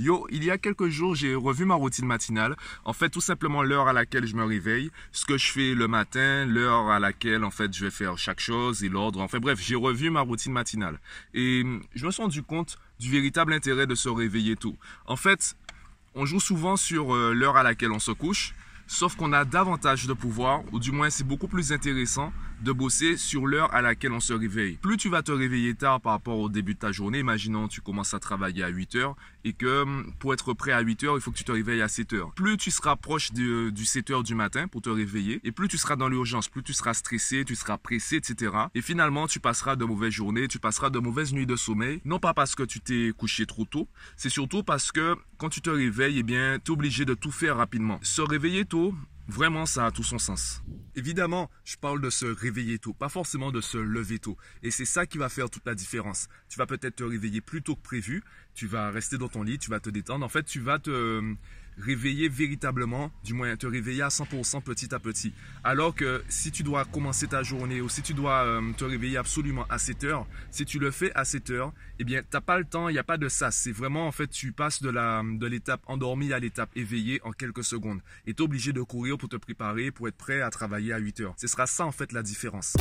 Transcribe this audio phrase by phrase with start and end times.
[0.00, 2.56] Yo, il y a quelques jours, j'ai revu ma routine matinale.
[2.86, 5.88] En fait, tout simplement l'heure à laquelle je me réveille, ce que je fais le
[5.88, 9.20] matin, l'heure à laquelle, en fait, je vais faire chaque chose et l'ordre.
[9.20, 10.98] Enfin bref, j'ai revu ma routine matinale.
[11.34, 14.74] Et je me suis rendu compte du véritable intérêt de se réveiller tôt.
[15.04, 15.54] En fait,
[16.14, 18.54] on joue souvent sur euh, l'heure à laquelle on se couche,
[18.86, 23.16] sauf qu'on a davantage de pouvoir, ou du moins c'est beaucoup plus intéressant de bosser
[23.16, 24.76] sur l'heure à laquelle on se réveille.
[24.76, 27.80] Plus tu vas te réveiller tard par rapport au début de ta journée, imaginons tu
[27.80, 31.16] commences à travailler à 8 heures et que hum, pour être prêt à 8 heures,
[31.16, 32.32] il faut que tu te réveilles à 7 heures.
[32.34, 35.78] Plus tu seras proche du 7 heures du matin pour te réveiller et plus tu
[35.78, 38.52] seras dans l'urgence, plus tu seras stressé, tu seras pressé, etc.
[38.74, 42.18] Et finalement, tu passeras de mauvaises journées, tu passeras de mauvaises nuits de sommeil, non
[42.18, 45.70] pas parce que tu t'es couché trop tôt, c'est surtout parce que quand tu te
[45.70, 47.98] réveilles, eh bien, tu es obligé de tout faire rapidement.
[48.02, 48.94] Se réveiller tôt,
[49.30, 50.60] Vraiment, ça a tout son sens.
[51.00, 54.36] Évidemment, je parle de se réveiller tôt, pas forcément de se lever tôt.
[54.62, 56.28] Et c'est ça qui va faire toute la différence.
[56.50, 58.22] Tu vas peut-être te réveiller plus tôt que prévu,
[58.54, 60.26] tu vas rester dans ton lit, tu vas te détendre.
[60.26, 61.22] En fait, tu vas te
[61.78, 65.32] réveiller véritablement, du moins te réveiller à 100% petit à petit.
[65.64, 69.16] Alors que si tu dois commencer ta journée ou si tu dois euh, te réveiller
[69.16, 72.58] absolument à 7 heures, si tu le fais à 7 heures, eh bien, t'as pas
[72.58, 73.50] le temps, il n'y a pas de ça.
[73.50, 77.32] C'est vraiment, en fait, tu passes de la, de l'étape endormie à l'étape éveillée en
[77.32, 78.00] quelques secondes.
[78.26, 81.20] Et es obligé de courir pour te préparer, pour être prêt à travailler à 8
[81.20, 81.34] heures.
[81.36, 82.74] Ce sera ça, en fait, la différence.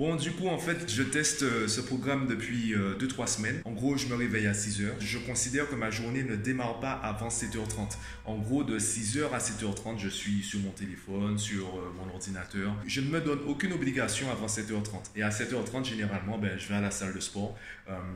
[0.00, 3.60] Bon, du coup, en fait, je teste euh, ce programme depuis 2-3 euh, semaines.
[3.66, 4.92] En gros, je me réveille à 6h.
[4.98, 7.98] Je considère que ma journée ne démarre pas avant 7h30.
[8.24, 12.74] En gros, de 6h à 7h30, je suis sur mon téléphone, sur euh, mon ordinateur.
[12.86, 15.10] Je ne me donne aucune obligation avant 7h30.
[15.16, 17.58] Et à 7h30, généralement, ben, je vais à la salle de sport.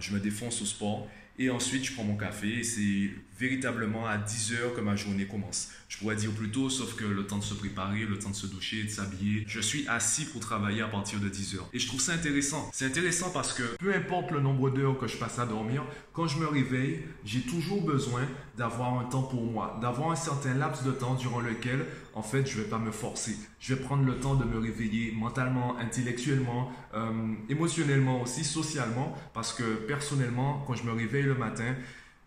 [0.01, 1.07] je me défonce au sport.
[1.39, 5.71] Et ensuite, je prends mon café c'est véritablement à 10 heures que ma journée commence.
[5.89, 8.35] Je pourrais dire plus tôt, sauf que le temps de se préparer, le temps de
[8.35, 11.69] se doucher, de s'habiller, je suis assis pour travailler à partir de 10 heures.
[11.73, 12.71] Et je trouve ça intéressant.
[12.73, 16.27] C'est intéressant parce que peu importe le nombre d'heures que je passe à dormir, quand
[16.27, 18.23] je me réveille, j'ai toujours besoin
[18.57, 22.47] d'avoir un temps pour moi, d'avoir un certain laps de temps durant lequel, en fait,
[22.47, 23.37] je vais pas me forcer.
[23.59, 27.11] Je vais prendre le temps de me réveiller mentalement, intellectuellement, euh,
[27.49, 31.75] émotionnellement aussi, socialement, parce que personnellement, quand je me réveille le matin,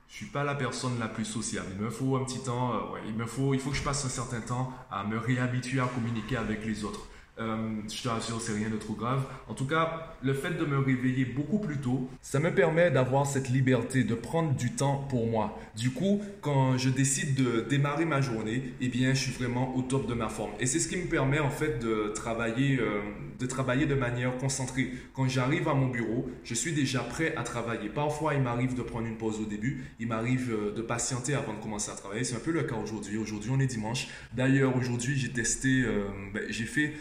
[0.09, 1.67] je suis pas la personne la plus sociable.
[1.77, 4.03] Il me faut un petit temps, euh, il me faut, il faut que je passe
[4.05, 7.07] un certain temps à me réhabituer à communiquer avec les autres.
[7.39, 9.23] Euh, je te rassure, c'est rien de trop grave.
[9.47, 13.27] En tout cas, le fait de me réveiller beaucoup plus tôt, ça me permet d'avoir
[13.27, 15.59] cette liberté, de prendre du temps pour moi.
[15.75, 19.83] Du coup, quand je décide de démarrer ma journée, eh bien, je suis vraiment au
[19.83, 20.51] top de ma forme.
[20.59, 23.01] Et c'est ce qui me permet en fait de travailler, euh,
[23.39, 24.91] de travailler de manière concentrée.
[25.13, 27.89] Quand j'arrive à mon bureau, je suis déjà prêt à travailler.
[27.89, 29.83] Parfois, il m'arrive de prendre une pause au début.
[29.99, 32.23] Il m'arrive euh, de patienter avant de commencer à travailler.
[32.23, 33.17] C'est un peu le cas aujourd'hui.
[33.17, 34.07] Aujourd'hui, on est dimanche.
[34.33, 35.85] D'ailleurs, aujourd'hui, j'ai testé,
[36.33, 36.93] ben, j'ai fait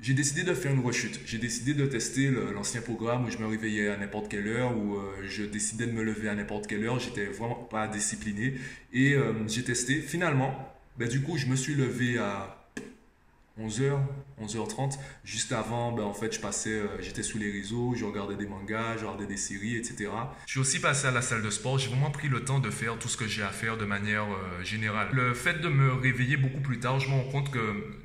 [0.00, 1.20] j'ai décidé de faire une rechute.
[1.26, 4.94] J'ai décidé de tester l'ancien programme où je me réveillais à n'importe quelle heure, où
[4.94, 7.00] euh, je décidais de me lever à n'importe quelle heure.
[7.00, 8.54] J'étais vraiment pas discipliné.
[8.92, 10.00] Et euh, j'ai testé.
[10.00, 12.57] Finalement, ben, du coup, je me suis levé à
[13.60, 13.98] 11h,
[14.40, 14.98] 11h30.
[15.24, 18.96] Juste avant, en fait, je passais, euh, j'étais sous les réseaux, je regardais des mangas,
[18.98, 20.10] je regardais des séries, etc.
[20.46, 21.78] Je suis aussi passé à la salle de sport.
[21.78, 24.24] J'ai vraiment pris le temps de faire tout ce que j'ai à faire de manière
[24.24, 25.08] euh, générale.
[25.12, 27.98] Le fait de me réveiller beaucoup plus tard, je me rends compte que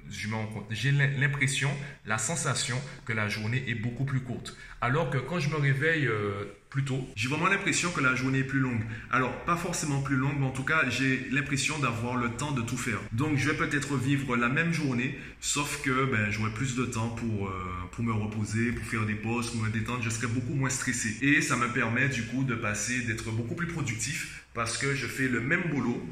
[0.69, 1.69] j'ai l'impression,
[2.05, 4.55] la sensation que la journée est beaucoup plus courte.
[4.83, 8.39] Alors que quand je me réveille euh, plus tôt, j'ai vraiment l'impression que la journée
[8.39, 8.81] est plus longue.
[9.11, 12.61] Alors, pas forcément plus longue, mais en tout cas, j'ai l'impression d'avoir le temps de
[12.61, 12.99] tout faire.
[13.13, 17.07] Donc, je vais peut-être vivre la même journée, sauf que ben, j'aurai plus de temps
[17.07, 17.53] pour, euh,
[17.93, 20.03] pour me reposer, pour faire des pauses, pour me détendre.
[20.03, 21.15] Je serai beaucoup moins stressé.
[21.21, 25.07] Et ça me permet du coup de passer, d'être beaucoup plus productif parce que je
[25.07, 26.05] fais le même boulot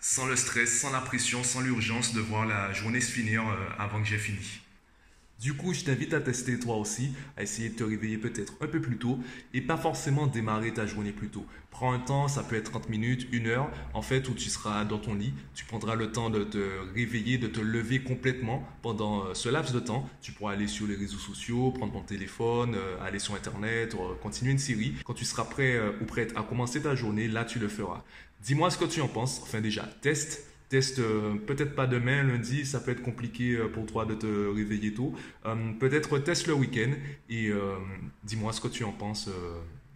[0.00, 3.54] sans le stress, sans la pression, sans l'urgence de voir la journée se finir euh,
[3.78, 4.60] avant que j'ai fini.
[5.40, 8.66] Du coup, je t'invite à tester toi aussi, à essayer de te réveiller peut-être un
[8.66, 9.18] peu plus tôt
[9.54, 11.46] et pas forcément démarrer ta journée plus tôt.
[11.70, 14.84] Prends un temps, ça peut être 30 minutes, une heure, en fait, où tu seras
[14.84, 15.32] dans ton lit.
[15.54, 16.58] Tu prendras le temps de te
[16.94, 20.06] réveiller, de te lever complètement pendant euh, ce laps de temps.
[20.20, 24.52] Tu pourras aller sur les réseaux sociaux, prendre ton téléphone, euh, aller sur Internet, continuer
[24.52, 24.92] une série.
[25.04, 28.04] Quand tu seras prêt euh, ou prête à commencer ta journée, là, tu le feras.
[28.42, 29.40] Dis-moi ce que tu en penses.
[29.42, 33.86] Enfin, déjà, teste Teste euh, peut-être pas demain, lundi, ça peut être compliqué euh, pour
[33.86, 35.12] toi de te réveiller tôt.
[35.44, 36.92] Euh, peut-être teste le week-end
[37.28, 37.50] et
[38.22, 39.28] dis-moi ce que tu en penses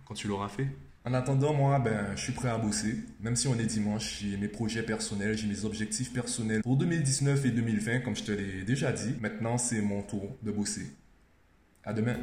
[0.05, 0.67] quand tu l'auras fait.
[1.05, 2.97] En attendant, moi, ben, je suis prêt à bosser.
[3.21, 7.44] Même si on est dimanche, j'ai mes projets personnels, j'ai mes objectifs personnels pour 2019
[7.44, 9.15] et 2020, comme je te l'ai déjà dit.
[9.20, 10.87] Maintenant, c'est mon tour de bosser.
[11.85, 12.17] À demain.